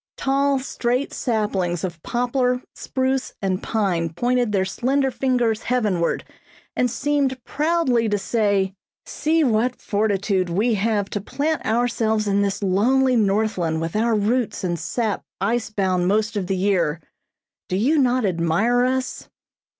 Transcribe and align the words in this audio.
Tall, 0.17 0.57
straight 0.57 1.13
saplings 1.13 1.83
of 1.83 2.01
poplar, 2.01 2.63
spruce 2.73 3.35
and 3.39 3.61
pine 3.61 4.09
pointed 4.09 4.51
their 4.51 4.65
slender 4.65 5.11
fingers 5.11 5.61
heavenward, 5.61 6.23
and 6.75 6.89
seemed 6.89 7.43
proudly 7.43 8.09
to 8.09 8.17
say: 8.17 8.73
"See 9.05 9.43
what 9.43 9.75
fortitude 9.79 10.49
we 10.49 10.73
have 10.73 11.07
to 11.11 11.21
plant 11.21 11.63
ourselves 11.67 12.27
in 12.27 12.41
this 12.41 12.63
lonely 12.63 13.15
Northland 13.15 13.79
with 13.79 13.95
our 13.95 14.15
roots 14.15 14.63
and 14.63 14.79
sap 14.79 15.23
ice 15.39 15.69
bound 15.69 16.07
most 16.07 16.35
of 16.35 16.47
the 16.47 16.57
year. 16.57 16.99
Do 17.69 17.75
you 17.77 17.99
not 17.99 18.25
admire 18.25 18.83
us?" 18.85 19.29